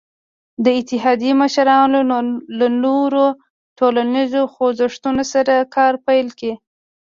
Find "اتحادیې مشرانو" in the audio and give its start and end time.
0.79-1.99